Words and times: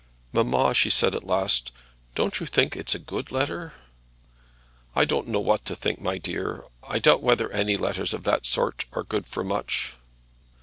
"Mamma," 0.33 0.73
she 0.73 0.89
said 0.89 1.13
at 1.13 1.27
last, 1.27 1.71
"don't 2.15 2.39
you 2.39 2.47
think 2.47 2.75
it's 2.75 2.95
a 2.95 2.97
good 2.97 3.31
letter?" 3.31 3.73
"I 4.95 5.05
don't 5.05 5.27
know 5.27 5.39
what 5.39 5.63
to 5.65 5.75
think, 5.75 6.01
my 6.01 6.17
dear. 6.17 6.63
I 6.81 6.97
doubt 6.97 7.21
whether 7.21 7.51
any 7.51 7.77
letters 7.77 8.11
of 8.11 8.23
that 8.23 8.47
sort 8.47 8.85
are 8.93 9.03
good 9.03 9.27
for 9.27 9.43
much." 9.43 9.93